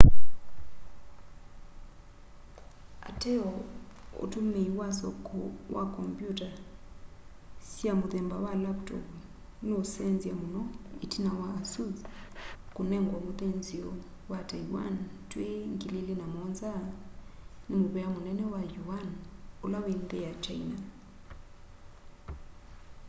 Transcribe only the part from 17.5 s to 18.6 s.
ni muvía munene